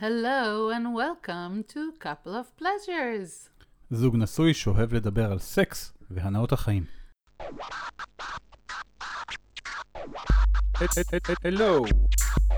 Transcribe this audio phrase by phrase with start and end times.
[0.00, 3.48] Hello and welcome to Couple of Pleasures.
[3.90, 6.84] זוג נשוי שאוהב לדבר על סקס והנאות החיים.
[11.44, 11.84] Hello.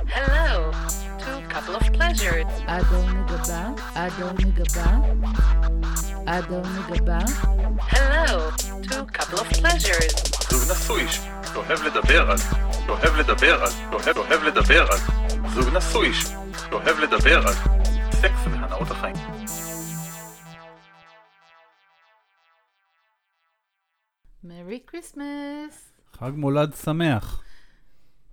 [0.06, 0.72] Hello
[1.18, 2.62] to Couple of Pleasures.
[2.66, 4.90] אדון מגבה, אדון מגבה,
[6.26, 7.18] אדון מגבה,
[7.78, 8.50] Hello
[8.82, 10.40] to Couple of Pleasures.
[10.50, 12.38] זוג נשוי שאוהב לדבר על,
[12.86, 14.98] שאוהב לדבר על, שאוהב אוהב לדבר על,
[15.54, 16.12] זוג נשוי
[16.70, 17.54] שאוהב לדבר על
[18.12, 19.16] סקס והנאות החיים.
[24.44, 25.92] Merry Christmas.
[26.12, 27.42] חג מולד שמח.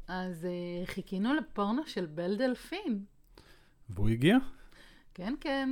[0.08, 3.05] אז אה, חיכינו לפורנו של בל דלפין.
[3.90, 4.38] והוא הגיע?
[5.14, 5.70] כן, כן.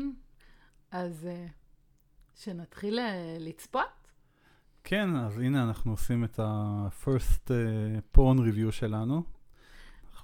[0.92, 1.52] אז אה,
[2.36, 3.02] שנתחיל אה,
[3.40, 4.12] לצפות?
[4.84, 9.35] כן, אז הנה אנחנו עושים את ה-first uh, porn review שלנו.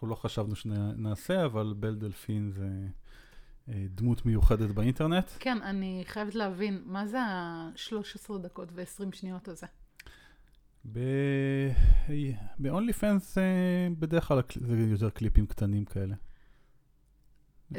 [0.01, 2.67] אנחנו לא חשבנו שנעשה, אבל בל דלפין זה
[3.67, 5.31] uh, דמות מיוחדת באינטרנט.
[5.39, 9.67] כן, אני חייבת להבין, מה זה ה-13 דקות ו-20 שניות הזה?
[10.85, 13.37] ב-only fans uh,
[13.99, 16.15] בדרך כלל זה יותר קליפים קטנים כאלה.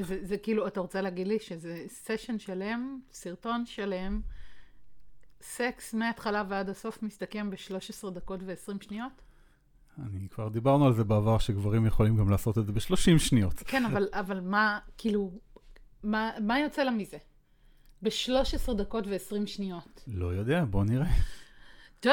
[0.00, 4.20] זה, זה כאילו, אתה רוצה להגיד לי שזה סשן שלם, סרטון שלם,
[5.40, 9.22] סקס מההתחלה ועד הסוף מסתכם ב-13 דקות ו-20 שניות?
[9.98, 13.54] אני כבר דיברנו על זה בעבר, שגברים יכולים גם לעשות את זה ב-30 שניות.
[13.54, 15.30] כן, אבל, אבל מה, כאילו,
[16.02, 17.16] מה, מה יוצא לה מזה?
[18.02, 20.04] ב-13 דקות ו-20 שניות.
[20.06, 21.10] לא יודע, בוא נראה.
[22.00, 22.12] טוב,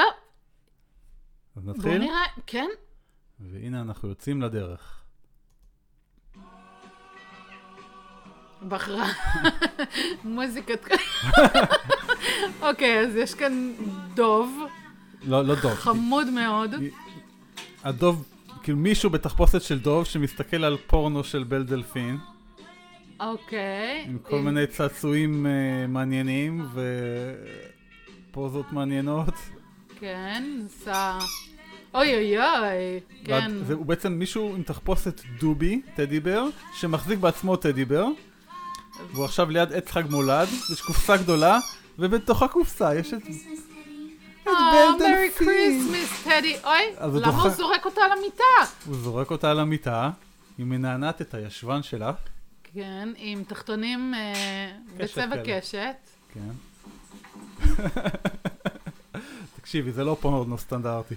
[1.56, 1.98] אז נתחיל?
[1.98, 2.68] נראה, כן?
[3.40, 5.04] והנה אנחנו יוצאים לדרך.
[8.68, 9.08] בחרה
[10.24, 10.84] מוזיקת...
[12.62, 13.72] אוקיי, אז יש כאן
[14.14, 14.66] דוב,
[15.22, 15.74] לא, לא דוב.
[15.74, 16.70] חמוד מאוד.
[17.84, 18.24] הדוב,
[18.62, 22.18] כאילו מישהו בתחפושת של דוב שמסתכל על פורנו של בל דלפין,
[23.20, 24.04] אוקיי.
[24.08, 26.66] עם כל מיני צעצועים uh, מעניינים
[28.30, 29.34] ופוזות מעניינות.
[30.00, 31.18] כן, עשה...
[31.94, 33.64] אוי אוי אוי, כן.
[33.64, 36.44] זה, הוא בעצם מישהו עם תחפושת דובי, teddy bear,
[36.74, 38.06] שמחזיק בעצמו teddy bear,
[39.12, 41.58] והוא עכשיו ליד עץ חג מולד, יש קופסה גדולה,
[41.98, 43.22] ובתוך הקופסה יש את...
[44.48, 45.30] אה, Merry.
[45.36, 46.56] Christmas, Teddy.
[46.64, 48.74] אוי, למה הוא זורק אותה על המיטה?
[48.86, 50.10] הוא זורק אותה על המיטה,
[50.58, 52.12] היא מנענעת את הישבן שלה,
[52.74, 55.36] כן, עם תחתונים אה, בצבע.
[55.44, 55.96] קשת.
[56.34, 56.50] כן.
[59.56, 61.14] תקשיבי, זה לא פורנו סטנדרטי.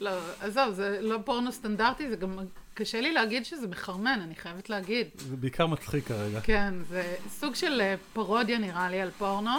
[0.00, 2.38] לא, עזוב, זה לא פורנו סטנדרטי, זה גם
[2.74, 5.06] קשה לי להגיד שזה מחרמן, אני חייבת להגיד.
[5.16, 6.40] זה בעיקר מצחיק כרגע.
[6.40, 9.50] כן, זה סוג של אה, פרודיה נראה לי על פורנו.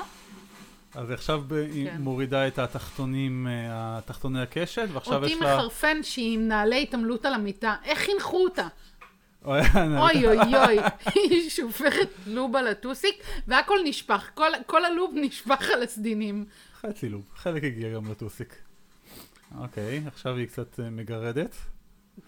[0.95, 2.01] אז עכשיו היא כן.
[2.01, 5.55] מורידה את התחתונים, אה, התחתוני הקשת, ועכשיו אותי יש לה...
[5.57, 7.75] מחרפן שהיא עם נעלי התעמלות על המיטה.
[7.83, 8.67] איך חינכו אותה?
[9.45, 10.77] אוי, אוי אוי אוי,
[11.15, 13.15] היא שופכת לוב על הטוסיק,
[13.47, 16.45] והכל נשפך, כל, כל הלוב נשפך על הסדינים.
[16.81, 18.55] חצי לוב, חלק הגיע גם לטוסיק.
[19.57, 21.55] אוקיי, עכשיו היא קצת אה, מגרדת.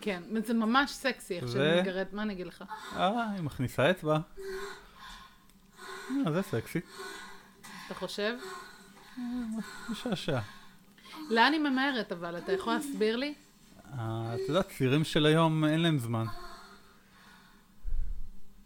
[0.02, 2.64] כן, זה ממש סקסי איך ו- שאני מגרד, מה אני אגיד לך?
[2.96, 4.18] אה, היא מכניסה אצבע.
[6.10, 6.80] אה, זה סקסי.
[7.92, 8.34] אתה חושב?
[9.90, 10.40] משעשע.
[11.30, 13.34] לאן היא ממהרת אבל, אתה יכול להסביר לי?
[14.00, 16.26] אה, את יודעת, צעירים של היום אין להם זמן.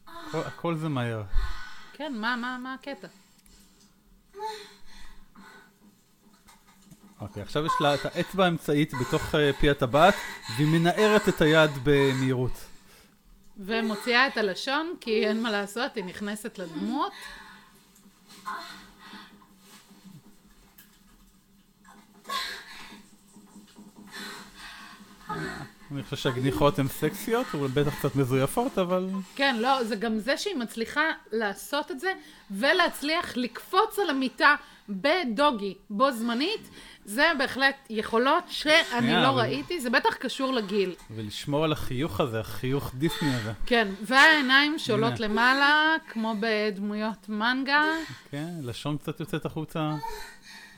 [0.08, 1.24] הכל- הכל זה מהר.
[1.94, 3.08] כן, מה, מה, מה הקטע?
[7.22, 10.16] אוקיי, עכשיו יש לה את האצבע האמצעית בתוך אה, פי הטבעת,
[10.58, 12.66] והיא מנערת את היד במהירות.
[13.58, 17.12] ומוציאה את הלשון, כי אין מה לעשות, היא נכנסת לדמות.
[25.91, 29.07] אני חושב שהגניחות הן סקסיות, אבל בטח קצת מזויפות, אבל...
[29.35, 31.01] כן, לא, זה גם זה שהיא מצליחה
[31.31, 32.13] לעשות את זה,
[32.51, 34.56] ולהצליח לקפוץ על המיטה
[34.90, 36.69] בדוגי בו זמנית,
[37.06, 40.96] זה בהחלט יכולות שאני לא אבל- ראיתי, זה בטח קשור לגיל.
[41.16, 43.52] ולשמור על החיוך הזה, החיוך דיסני הזה.
[43.66, 45.19] כן, והעיניים שעולות.
[45.19, 47.84] למעלה, כמו בדמויות מנגה.
[48.32, 49.91] כן, לשון קצת יוצאת החוצה.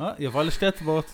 [0.01, 1.06] אה, היא עברה לשתי אצבעות.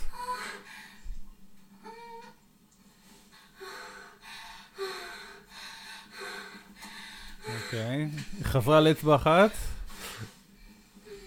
[7.73, 9.51] אוקיי, היא חזרה לאצבע אחת.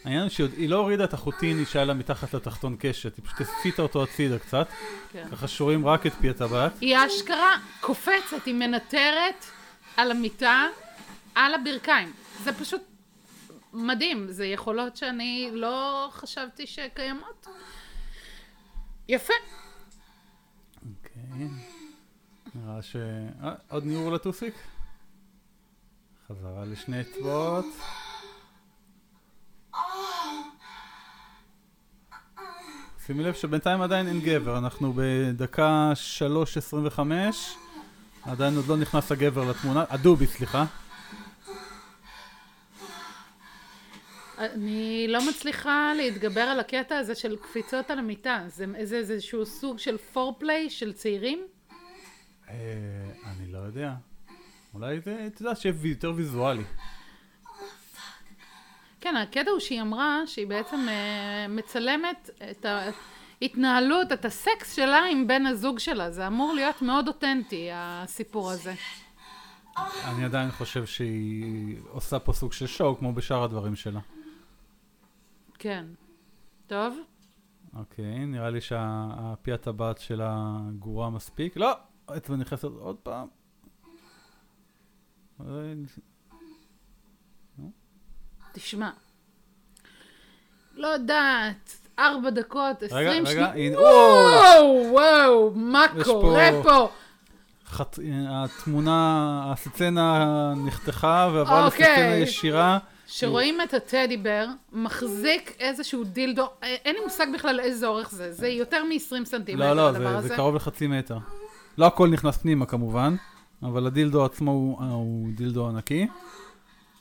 [0.05, 4.03] העניין שהיא לא הורידה את החוטיני שהיה לה מתחת לתחתון קשת, היא פשוט הסיטה אותו
[4.03, 4.69] הצידה קצת,
[5.13, 5.29] כן.
[5.31, 6.73] ככה שרואים רק את פי הטבעת.
[6.81, 9.45] היא אשכרה קופצת, היא מנטרת
[9.97, 10.67] על המיטה,
[11.35, 12.13] על הברכיים.
[12.45, 12.83] זה פשוט
[13.73, 17.47] מדהים, זה יכולות שאני לא חשבתי שקיימות.
[19.09, 19.35] יפה.
[20.83, 21.49] אוקיי.
[22.55, 22.97] נראה ש...
[23.43, 24.55] אה, עוד ניעור לטוסיק?
[26.29, 27.65] חזרה לשני אצבעות.
[33.07, 35.93] שימי לב שבינתיים עדיין אין גבר, אנחנו בדקה
[36.97, 37.01] 3.25,
[38.23, 40.65] עדיין עוד לא נכנס הגבר לתמונה, הדובי סליחה.
[44.39, 48.45] אני לא מצליחה להתגבר על הקטע הזה של קפיצות על המיטה.
[48.47, 51.47] זה איזה איזשהו סוג של פורפליי של צעירים?
[52.49, 52.55] אה,
[53.27, 53.93] אני לא יודע.
[54.77, 56.65] אולי זה, אתה יודע, שיהיה יותר ויזואלי.
[59.01, 62.67] כן, הקטע הוא שהיא אמרה שהיא בעצם אה, מצלמת את
[63.43, 66.11] ההתנהלות, את הסקס שלה עם בן הזוג שלה.
[66.11, 68.75] זה אמור להיות מאוד אותנטי, הסיפור הזה.
[70.09, 74.01] אני עדיין חושב שהיא עושה פה סוג של שואו, כמו בשאר הדברים שלה.
[75.59, 75.85] כן.
[76.67, 76.99] טוב?
[77.75, 81.57] אוקיי, נראה לי שהפי הטבעת שלה גרועה מספיק.
[81.57, 81.73] לא!
[82.09, 83.36] האצבע נכנסת עוד פעם.
[88.53, 88.91] תשמע.
[90.77, 93.51] לא יודעת, ארבע דקות, רגע, עשרים רגע, שניות.
[93.55, 96.89] הנה, וואו, וואו, מה קורה פה-?
[97.67, 97.99] חת...
[98.29, 101.91] התמונה, הסצנה נחתכה ועברה אוקיי.
[101.91, 102.79] לסצנה ישירה.
[103.07, 108.49] שרואים את הטדי בר מחזיק איזשהו דילדו, אין לי מושג בכלל איזה אורך זה, זה
[108.49, 110.29] יותר מ-20 סנטימטר לא, לא, הדבר זה, הזה.
[110.29, 111.19] זה קרוב לחצי מטר.
[111.79, 113.17] לא הכל נכנס פנימה כמובן,
[113.67, 116.07] אבל הדילדו עצמו הוא, הוא דילדו ענקי.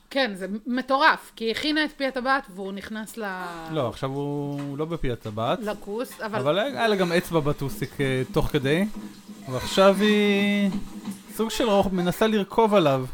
[0.10, 3.24] כן, זה מטורף, כי היא הכינה את פי הטבעת והוא נכנס ל...
[3.72, 6.40] לא, עכשיו הוא, לא בפי הטבעת, לכוס, אבל...
[6.40, 8.86] אבל היה לה גם אצבע בטוסיק אה, תוך כדי,
[9.52, 10.72] ועכשיו היא
[11.34, 13.06] סוג של רוח, מנסה לרכוב עליו.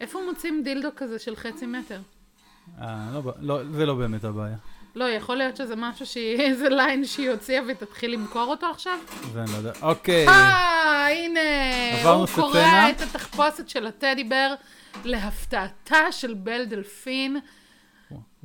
[0.00, 2.00] איפה מוצאים דילדו כזה של חצי מטר?
[2.80, 4.56] אה, לא, לא, זה לא באמת הבעיה.
[4.94, 8.98] לא, יכול להיות שזה משהו שהיא, איזה ליין שהיא הוציאה והיא תתחיל למכור אותו עכשיו?
[9.32, 9.72] זה אני לא יודע.
[9.82, 10.28] אוקיי.
[10.28, 11.40] אה, הנה,
[12.10, 12.26] הוא.
[12.26, 14.54] קורע את התחפושת של הטדי בר
[15.04, 17.36] להפתעתה של בל דלפין.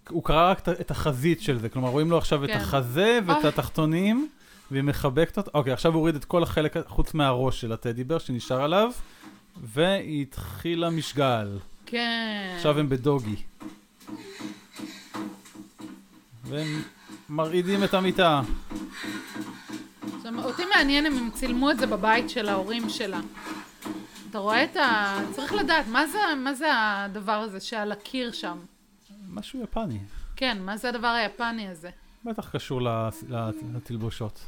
[0.09, 2.57] הוא קרא רק את- את החזית של זה, כלומר רואים לו עכשיו את כן.
[2.57, 3.45] החזה ואת.
[3.45, 4.29] התחתונים,
[4.71, 5.51] והיא מחבקת אותו.
[5.53, 8.91] אוקיי, עכשיו הוא הוריד את כל החלק חוץ מהראש של הטדי בר שנשאר עליו,
[9.63, 11.57] והיא התחילה משגל.
[11.85, 12.53] כן.
[12.57, 13.35] עכשיו הם בדוגי.
[16.45, 16.81] והם
[17.29, 18.41] מרעידים את המיטה.
[20.17, 23.19] עכשיו, אותי מעניין אם הם צילמו את זה בבית של ההורים שלה.
[24.29, 25.17] אתה רואה את ה...
[25.31, 28.57] צריך לדעת, מה זה, מה זה הדבר הזה שעל הקיר שם?
[29.29, 29.99] משהו יפני.
[30.35, 31.89] כן, מה זה הדבר היפני הזה?
[32.25, 34.45] בטח קשור ל- ל- לתלבושות.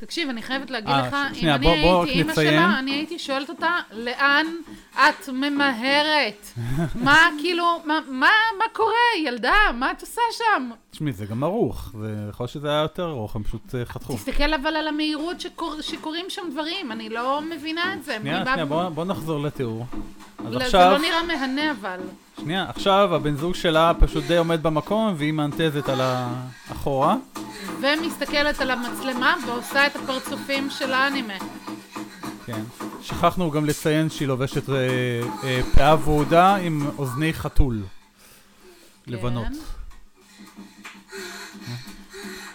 [0.00, 2.34] תקשיב, אני חייבת להגיד אה, לך, ש- אם שנייה, אני בוא- בוא הייתי אימא.
[2.34, 4.46] שלה, אני הייתי שואלת אותה, לאן
[4.94, 6.46] את ממהרת?
[6.94, 8.26] מה, כאילו, מה, מה,
[8.58, 8.92] מה קורה,
[9.26, 9.52] ילדה?
[9.74, 10.70] מה את עושה שם?
[10.90, 14.14] תשמעי, זה גם ערוך, זה יכול להיות שזה היה יותר ארוך, הם פשוט אה, חתכו.
[14.14, 18.16] תסתכל אבל על המהירות שקור, שקורים שם דברים, אני לא מבינה את זה.
[18.20, 19.86] שנייה, שנייה, בוא בוא נחזור לתיאור.
[20.46, 20.80] אז לא, עכשיו...
[20.80, 22.00] זה לא נראה מהנה אבל.
[22.40, 27.16] שנייה, עכשיו הבן זוג שלה פשוט די עומד במקום והיא מאנטזת על האחורה.
[27.80, 31.34] ומסתכלת על המצלמה ועושה את הפרצופים של האנימה.
[32.46, 32.62] כן.
[33.02, 34.76] שכחנו גם לציין שהיא לובשת אה,
[35.44, 37.82] אה, פאה ורודה עם אוזני חתול.
[39.06, 39.46] לבנות.
[39.46, 39.54] כן.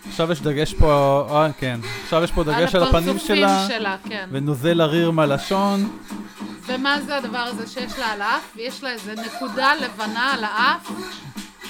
[0.10, 4.30] עכשיו יש דגש פה, אה כן, עכשיו יש פה דגש על הפנים שלה, שלה, כן.
[4.32, 5.98] ונוזל אריר מהלשון.
[6.66, 8.56] ומה זה הדבר הזה שיש לה על האף?
[8.56, 10.92] יש לה איזה נקודה לבנה על האף.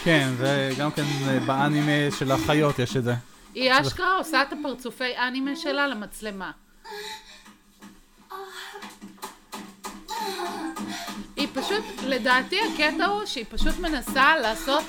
[0.03, 3.13] כן, זה גם כן אה, באנימה של החיות יש את זה.
[3.53, 6.51] היא אשכרה עושה את הפרצופי אנימה שלה למצלמה.
[11.35, 14.83] היא פשוט, לדעתי הקטע הוא שהיא פשוט מנסה לעשות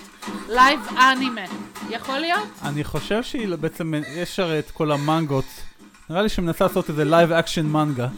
[0.48, 1.44] live אנימה.
[1.90, 2.48] יכול להיות?
[2.62, 5.44] אני חושב שהיא בעצם, יש הרי את כל המנגות.
[6.10, 8.08] נראה לי שמנסה לעשות איזה live action מנגה.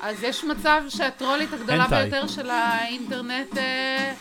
[0.00, 1.86] אז יש מצב שהטרולית הגדולה.
[1.86, 4.14] ביותר של האינטרנט אה,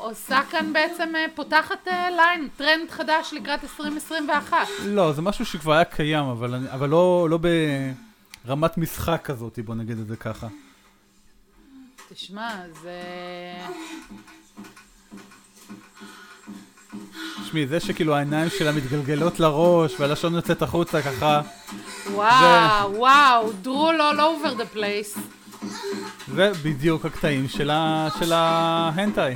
[0.00, 4.56] עושה כאן בעצם, אה, פותחת אה, ליין, טרנד חדש לקראת 2021.
[4.84, 7.38] לא, זה משהו שכבר היה קיים, אבל, אבל לא, לא
[8.44, 10.46] ברמת משחק כזאת, בוא נגיד את זה ככה.
[12.08, 13.02] תשמע, זה...
[17.44, 21.40] תשמעי, זה שכאילו העיניים שלה מתגלגלות לראש והלשון יוצאת החוצה ככה,
[22.12, 25.20] וואו, וואו, דרול all over the place.
[26.34, 29.34] זה בדיוק הקטעים של ההנטאי.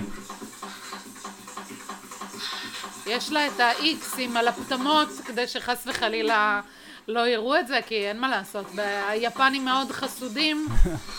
[3.06, 6.61] יש לה את ה-Xים על הפטמות, כדי שחס וחלילה
[7.09, 8.66] לא יראו את זה, כי אין מה לעשות.
[9.09, 10.68] היפנים מאוד חסודים,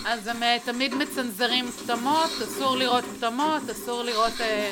[0.05, 4.71] אז הם אה, תמיד מצנזרים פטמות, אסור לראות פטמות, אסור לראות אה,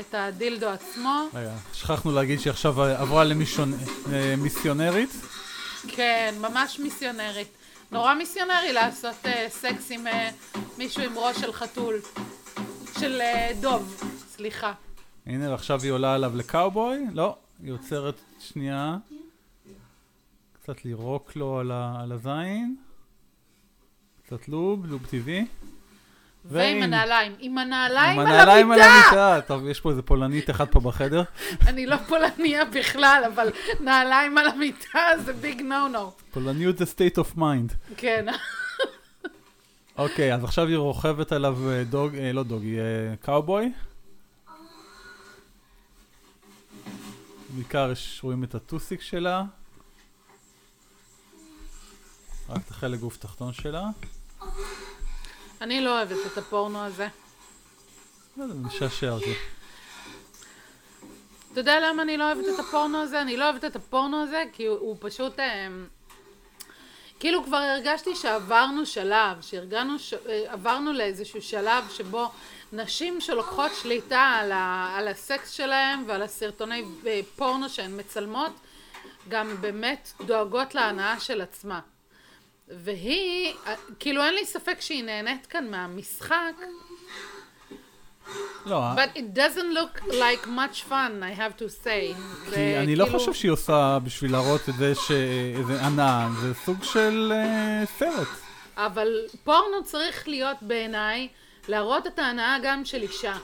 [0.00, 1.28] את הדילדו עצמו.
[1.34, 5.10] רגע, שכחנו להגיד שהיא עכשיו עברה למיסיונרית.
[5.88, 7.48] כן, ממש מיסיונרית.
[7.92, 10.30] נורא מיסיונרי לעשות אה, סקס עם אה,
[10.78, 12.00] מישהו עם ראש של חתול.
[13.00, 14.02] של אה, דוב,
[14.36, 14.72] סליחה.
[15.26, 17.04] הנה, ועכשיו היא עולה עליו לקאובוי.
[17.12, 18.96] לא, היא עוצרת שנייה.
[20.52, 22.76] קצת לירוק לו על, ה, על הזין.
[24.26, 25.46] קצת לוב, לוב טבעי.
[26.44, 27.32] ועם הנעליים.
[27.38, 29.02] עם הנעליים עם על הנעליים על המיטה!
[29.08, 29.40] המיטה.
[29.46, 31.22] טוב, יש פה איזה פולנית אחת פה בחדר.
[31.68, 33.48] אני לא פולניה בכלל, אבל
[33.80, 36.12] נעליים על המיטה זה ביג נו נו.
[36.30, 37.74] פולניות זה state of mind.
[37.96, 38.26] כן.
[39.98, 42.84] אוקיי, אז עכשיו היא רוכבת עליו אה, דוג, אה, לא דוגי, אה,
[43.20, 43.72] קאובוי.
[47.52, 47.92] בעיקר
[48.22, 49.42] רואים את הטוסיק שלה.
[52.48, 53.84] רק את החלק גוף תחתון שלה.
[55.60, 57.08] אני לא אוהבת את הפורנו הזה.
[58.36, 59.34] לא יודע, משעשע אותי.
[61.52, 63.22] אתה יודע למה אני לא אוהבת את הפורנו הזה?
[63.22, 65.38] אני לא אוהבת את הפורנו הזה כי הוא, הוא פשוט...
[67.22, 70.14] כאילו כבר הרגשתי שעברנו שלב, שהרגענו, ש...
[70.14, 72.28] אה, לאיזשהו שלב שבו
[72.72, 74.94] נשים שלוקחות שליטה על, ה...
[74.98, 78.52] על הסקס שלהם ועל הסרטוני אה, פורנו שהן מצלמות,
[79.28, 81.80] גם באמת דואגות להנאה של עצמה.
[82.68, 86.52] והיא, אה, כאילו אין לי ספק שהיא נהנית כאן מהמשחק,
[88.66, 92.14] לא, but it doesn't look like much fun, I have to say.
[92.54, 97.32] כי אני לא חושב שהיא עושה בשביל להראות את זה שאיזה ענן, זה סוג של
[97.34, 98.28] אה, סרט.
[98.76, 99.08] אבל
[99.44, 101.28] פורנו צריך להיות בעיניי
[101.68, 103.34] להראות את ההנאה גם של אישה.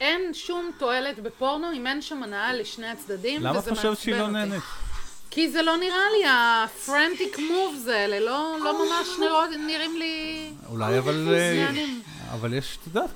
[0.00, 4.28] אין שום תועלת בפורנו אם אין שם הנאה לשני הצדדים, למה את חושבת שהיא לא.
[4.28, 4.62] נהנית?
[5.30, 10.50] כי זה לא נראה לי, ה frantic moves האלה, לא, לא ממש נראות, נראים לי...
[10.70, 11.34] אולי אבל...
[12.34, 12.38] אה.
[12.38, 13.10] אבל יש, את יודעת,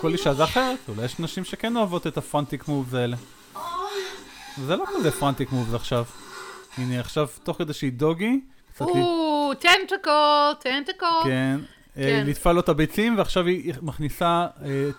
[0.00, 0.78] כל, אישה זה אחרת.
[0.88, 3.16] אולי יש נשים שכן אוהבות את ה frantic moves האלה.
[4.66, 6.04] זה לא כזה frantic moves עכשיו.
[6.78, 8.40] הנה, עכשיו, תוך כדי שהיא doggy,
[8.74, 8.84] קצת.
[8.84, 11.24] או, tentacle, tentacle.
[11.24, 11.60] כן.
[11.98, 12.52] אה, כן.
[12.52, 14.46] לו את הביצים, ועכשיו היא מכניסה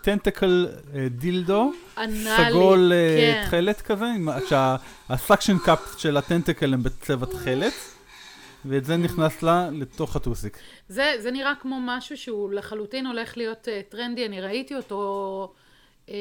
[0.01, 0.67] tentacle
[1.09, 3.47] דילדו, אנאלי, סגול אה, כן.
[3.47, 4.05] תכלת כזה,
[4.49, 7.73] שה suction cup של ה tentacle הם בצבע תכלת,
[8.67, 10.57] ואת זה נכנס לה לתוך הטוסיק.
[10.89, 15.53] זה, זה נראה כמו משהו שהוא לחלוטין הולך להיות אה, טרנדי, אני ראיתי אותו
[16.05, 16.11] אה,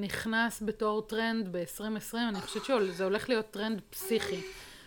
[0.00, 4.40] נכנס בתור טרנד ב-2020, אני חושבת שזה הולך להיות טרנד פסיכי.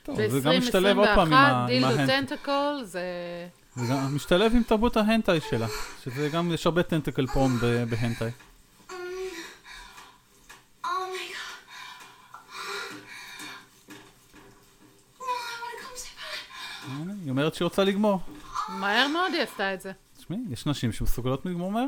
[0.03, 2.09] טוב, זה גם משתלב עוד פעם עם ב-2021, ה- עם דילדו ההנט.
[2.09, 3.01] tentacle, זה...
[3.75, 5.67] זה גם משתלב עם תרבות ההנטאי שלה,
[6.03, 7.25] שזה גם, יש הרבה טנטקל
[7.61, 8.31] ב- בהנטאי.
[17.25, 18.19] היא אומרת שהיא רוצה לגמור.
[18.69, 19.91] מהר מאוד היא עשתה את זה.
[20.17, 21.85] תשמעי, יש נשים שמסוגלות לגמור מהר.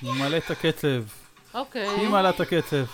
[0.00, 1.02] היא מעלה את הקצב.
[1.54, 1.88] אוקיי.
[1.88, 2.84] היא מעלה את הקצב.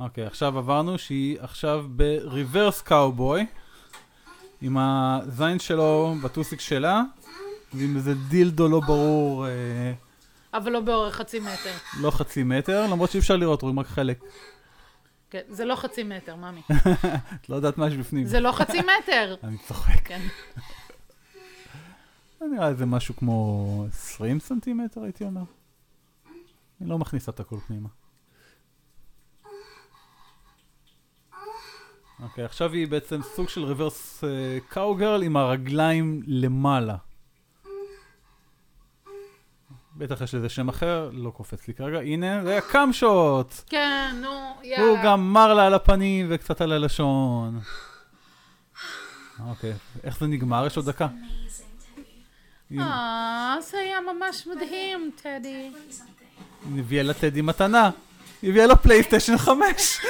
[0.00, 3.46] אוקיי, עכשיו עברנו שהיא עכשיו בריברס קאובוי,
[4.64, 7.02] עם הזין שלו בטוסיק שלה,
[7.74, 9.92] ועם איזה דילדו לא ברור, אה,
[10.54, 11.72] אבל לא באורך חצי מטר.
[12.00, 14.20] לא חצי מטר, למרות שאי אפשר לראות, רואים רק חלק.
[15.30, 16.60] כן, זה לא חצי מטר, ממי.
[17.40, 18.26] את לא יודעת מה יש בפנים.
[18.26, 19.36] זה לא חצי מטר.
[19.44, 20.00] אני צוחק.
[20.04, 20.20] כן.
[22.40, 25.42] זה נראה איזה משהו כמו 20 סנטימטר, הייתי אומר.
[26.80, 27.88] אני לא מכניסה את הכל פנימה.
[32.22, 34.24] אוקיי, עכשיו היא בעצם סוג של ריברס
[34.68, 36.96] קאוגרל עם הרגליים למעלה.
[39.96, 41.98] בטח יש לזה שם אחר, לא קופץ לי כרגע.
[41.98, 43.54] הנה, זה הקאם שוט!
[43.66, 44.86] כן, נו, יאללה.
[44.86, 47.60] הוא גם מר לה על הפנים וקצת על הלשון.
[49.48, 49.72] אוקיי,
[50.04, 50.66] איך זה נגמר?
[50.66, 51.06] יש עוד דקה.
[52.78, 55.70] אה, זה היה ממש מדהים, טדי.
[56.78, 57.90] הביאה לטדי מתנה.
[58.42, 60.00] הביאה לו פלייסטיישן 5.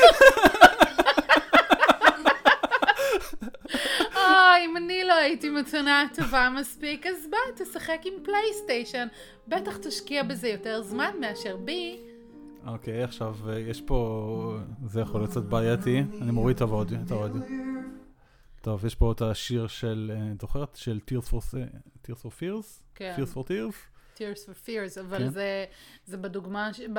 [4.16, 9.09] אוי, אם אני לא הייתי מתנה טובה מספיק, אז בוא, תשחק עם פלייסטיישן.
[9.49, 12.00] בטח תשקיע בזה יותר זמן מאשר בי.
[12.66, 14.56] אוקיי, עכשיו אה, יש פה...
[14.87, 16.02] זה יכול להיות קצת בעייתי.
[16.23, 16.99] אני מוריד את האודיו.
[18.61, 20.12] טוב, יש פה את השיר של...
[20.14, 20.76] אה, זוכרת?
[20.76, 21.54] של Tears for,
[22.06, 22.83] Tears for Fears?
[22.94, 23.14] כן.
[23.16, 23.93] Tears for Tears?
[24.18, 25.28] Tears for Fears, אבל כן.
[25.30, 25.64] זה,
[26.06, 26.80] זה בדוגמה, ש...
[26.92, 26.99] ב...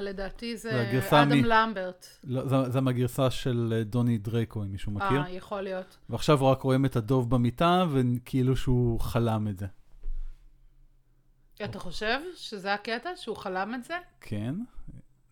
[0.00, 2.06] לדעתי זה אדם מ- למברט.
[2.24, 5.20] לא, זה, זה מהגרסה של אה, דוני דרייקו, אם מישהו מכיר.
[5.22, 5.96] אה, יכול להיות.
[6.10, 9.66] ועכשיו רק רואים את הדוב במיטה, וכאילו שהוא חלם את זה.
[11.64, 13.10] אתה חושב שזה הקטע?
[13.16, 13.94] שהוא חלם את זה?
[14.20, 14.54] כן,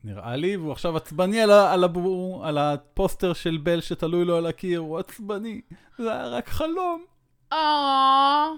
[0.05, 4.37] נראה לי, והוא עכשיו עצבני על, ה- על, הבור, על הפוסטר של בל שתלוי לו
[4.37, 5.61] על הקיר, הוא עצבני,
[5.99, 7.05] זה היה רק חלום.
[7.53, 8.49] אה...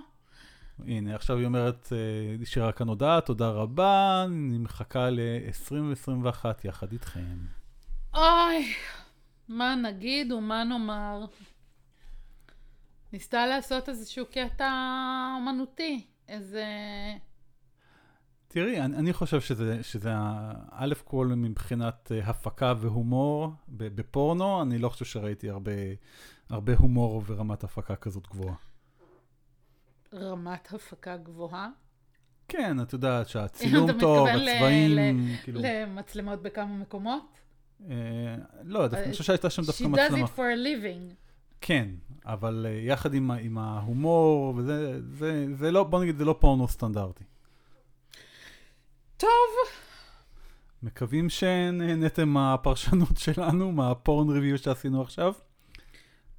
[0.78, 7.36] הנה, עכשיו היא אומרת, אה, נשארה כאן הודעה, תודה רבה, אני מחכה ל-2021 יחד איתכם.
[8.14, 8.72] אוי,
[9.48, 11.24] מה נגיד ומה נאמר?
[13.12, 14.72] ניסתה לעשות איזשהו קטע
[15.36, 16.64] אומנותי, איזה...
[18.48, 20.10] תראי, אני, אני חושב שזה, שזה
[20.70, 25.72] א' כל מבחינת אה, הפקה והומור בפורנו, אני לא חושב שראיתי הרבה,
[26.48, 28.71] הרבה הומור ורמת הפקה כזאת גבוהה.
[30.14, 31.68] רמת הפקה גבוהה.
[32.48, 35.60] כן, את יודעת שהצילום טוב, הצבעים, כאילו...
[35.64, 37.38] למצלמות בכמה מקומות?
[37.90, 37.94] אה,
[38.64, 40.24] לא, אני חושב שהייתה שם דווקא She does מצלמה.
[40.24, 41.14] it for a living.
[41.60, 41.88] כן,
[42.26, 47.24] אבל אה, יחד עם, ההומור, וזה, זה, זה לא, בוא נגיד, זה לא פורנו סטנדרטי.
[49.16, 49.28] טוב,
[50.82, 55.32] מקווים שנהנתם מהפרשנות שלנו, מהפורן ריוויו שעשינו עכשיו.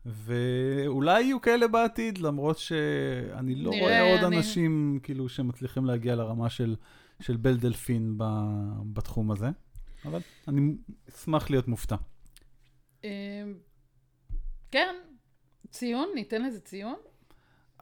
[0.05, 6.15] ואולי יהיו כאלה בעתיד, למרות שאני לא נראה, רואה עוד אני- אנשים כאילו שמצליחים להגיע
[6.15, 6.75] לרמה של,
[7.19, 8.23] של בל דלפין ב,
[8.93, 9.49] בתחום הזה.
[10.05, 10.75] אבל אני
[11.09, 11.95] אשמח להיות מופתע.
[13.03, 13.09] אה,
[14.71, 14.95] כן,
[15.69, 16.95] ציון, ניתן לזה ציון?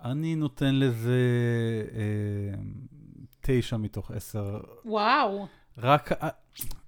[0.03, 1.19] אני נותן לזה
[1.93, 2.61] אה,
[3.41, 4.59] תשע מתוך עשר.
[4.85, 5.47] וואו,
[5.77, 6.11] רק,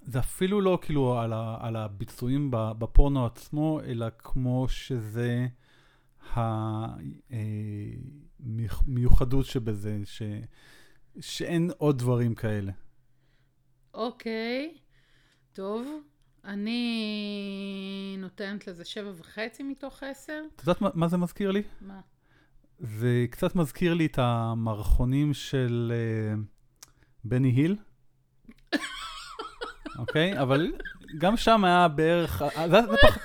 [0.05, 5.47] זה אפילו לא כאילו על, ה, על הביצועים בפורנו עצמו, אלא כמו שזה
[8.49, 10.21] המיוחדות שבזה, ש,
[11.19, 12.71] שאין עוד דברים כאלה.
[13.93, 14.77] אוקיי,
[15.53, 15.87] טוב.
[16.45, 20.41] אני נותנת לזה שבע וחצי מתוך עשר.
[20.55, 21.63] את יודעת מה, מה זה מזכיר לי?
[21.81, 22.01] מה?
[22.79, 26.35] זה קצת מזכיר לי את המערכונים של אה,
[27.23, 27.75] בני היל.
[29.97, 30.39] אוקיי?
[30.39, 30.71] אבל
[31.17, 33.17] גם שם היה בערך, זה, זה, פח,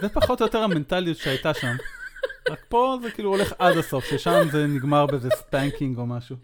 [0.00, 1.76] זה פחות או יותר המנטליות שהייתה שם.
[2.50, 6.36] רק פה זה כאילו הולך עד הסוף, ששם זה נגמר באיזה ספנקינג או משהו.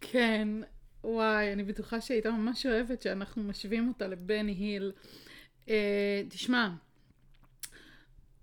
[0.00, 0.48] כן,
[1.04, 4.92] וואי, אני בטוחה שהיא הייתה ממש אוהבת שאנחנו משווים אותה לבני היל.
[5.68, 6.68] אה, תשמע,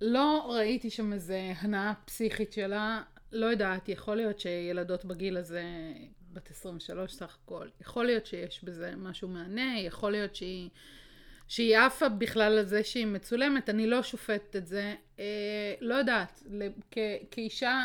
[0.02, 3.02] לא ראיתי שם איזה הנאה פסיכית שלה,
[3.32, 5.64] לא יודעת, יכול להיות שילדות בגיל הזה,
[6.36, 10.70] בת 23 סך הכל, יכול להיות שיש בזה משהו מהנה, יכול להיות שהיא,
[11.48, 16.44] שהיא עפה בכלל על זה שהיא מצולמת, אני לא שופטת את זה, אה, לא יודעת,
[16.92, 17.84] כ- כאישה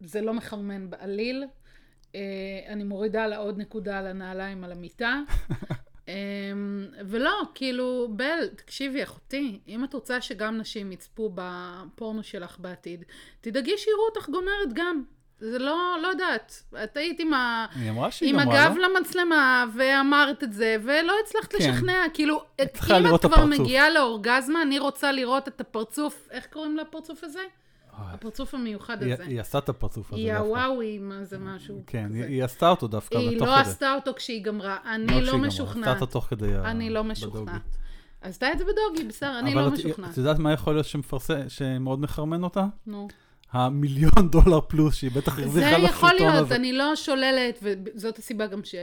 [0.00, 1.44] זה לא מחרמן בעליל.
[2.14, 2.20] אה,
[2.68, 5.20] אני מורידה לה עוד נקודה על הנעליים על המיטה.
[6.08, 6.14] אה,
[7.06, 13.04] ולא, כאילו, בל, תקשיבי, אחותי, אם את רוצה שגם נשים יצפו בפורנו שלך בעתיד,
[13.40, 15.04] תדאגי שיראו אותך גומרת גם.
[15.50, 16.62] זה לא, לא יודעת.
[16.84, 17.66] את היית עם, ה...
[18.22, 18.88] עם הגב לא?
[18.98, 21.58] למצלמה, ואמרת את זה, ולא הצלחת כן.
[21.58, 21.94] לשכנע.
[22.14, 23.60] כאילו, צריכה אם את את כבר הפרצוף.
[23.60, 27.40] מגיעה לאורגזמה, אני רוצה לראות את הפרצוף, איך קוראים לפרצוף הזה?
[27.98, 29.24] אוי, הפרצוף המיוחד היא- הזה.
[29.24, 30.32] היא עשה את הפרצוף הזה היא.
[30.34, 32.18] הוואוי, מה זה משהו כן, כזה.
[32.18, 33.54] היא- היא עשתה אותו דווקא, היא לא כדי.
[33.54, 35.88] עשתה אותו כשהיא גמרה, אני כשהיא לא גמרה, משוכנעת.
[35.88, 37.12] עשתה אותו תוך כדי ה- אני לא בדוגי.
[37.12, 37.62] משוכנעת.
[38.22, 40.10] עשתה את זה בדוגי, בסדר, אני אבל לא את- משוכנעת.
[40.12, 42.64] את יודעת מה יכול להיות שמפרסם, שמאוד מחרמן אותה?
[42.86, 43.08] נו.
[43.52, 46.54] המיליון דולר פלוס שהיא בטח זה הרוויחה יכול לסרטון להיות, הזה.
[46.54, 48.74] אני לא שוללת, וזאת הסיבה גם ש...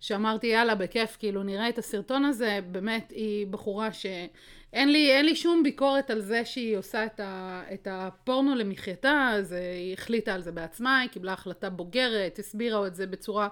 [0.00, 5.36] שאמרתי, יאללה, בכיף, כאילו, נראה את הסרטון הזה, באמת, היא בחורה שאין לי, אין לי
[5.36, 7.62] שום ביקורת על זה שהיא עושה את, ה...
[7.74, 12.94] את הפורנו למחייתה, אז היא החליטה על זה בעצמה, היא קיבלה החלטה בוגרת, הסבירה את
[12.94, 13.48] זה בצורה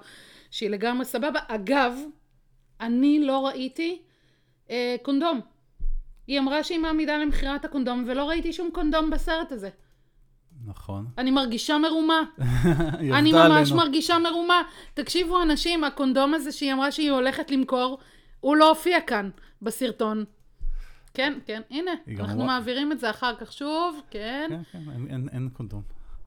[0.51, 1.41] שהיא לגמרי סבבה.
[1.49, 1.95] אגב,
[2.81, 4.03] אני לא ראיתי
[4.71, 5.41] אה, קונדום.
[6.27, 9.71] היא אמרה שהיא מעמידה למכירת הקונדום, ולא ראיתי שום קונדום בסרט הזה.
[10.67, 11.07] נכון.
[11.19, 12.21] אני מרגישה מרומה.
[13.19, 13.77] אני ממש עלינו.
[13.77, 14.63] מרגישה מרומה.
[14.95, 17.99] תקשיבו אנשים, הקונדום הזה שהיא אמרה שהיא הולכת למכור,
[18.41, 19.31] הוא לא הופיע כאן
[19.63, 20.25] בסרטון.
[21.15, 24.47] כן, כן, הנה, אנחנו אמרה- מעבירים את זה אחר כך שוב, כן.
[24.51, 25.83] כן, כן, אין, אין, אין קונדום.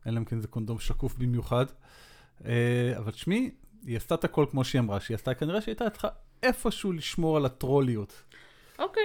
[0.08, 1.65] אלא אם כן זה קונדום שקוף במיוחד.
[2.45, 2.52] אה,
[2.97, 3.49] אבל תשמעי,
[3.86, 6.08] היא עשתה את הכל כמו שהיא אמרה שהיא עשתה, כנראה שהיא הייתה צריכה
[6.43, 8.23] איפשהו לשמור על הטרוליות.
[8.80, 9.04] אוקיי.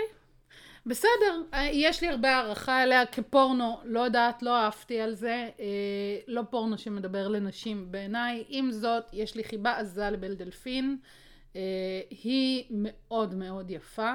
[0.86, 6.18] בסדר, אה, יש לי הרבה הערכה אליה כפורנו, לא יודעת, לא אהבתי על זה, אה,
[6.26, 10.96] לא פורנו שמדבר לנשים בעיניי, עם זאת, יש לי חיבה עזה לבל דלפין,
[11.56, 11.60] אה,
[12.10, 14.12] היא מאוד מאוד יפה,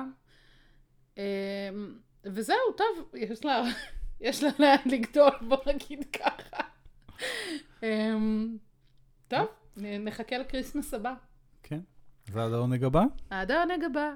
[1.17, 1.69] אה,
[2.23, 3.63] וזהו, טוב, יש לה,
[4.21, 6.63] יש לה לאן לגדול, בוא נגיד ככה.
[7.83, 8.15] אה,
[9.27, 11.13] טוב, נחכה לקריסמס הבא.
[11.63, 11.79] כן?
[12.31, 13.03] זה עד העונג הבא?
[13.29, 14.13] עד העונג הבא.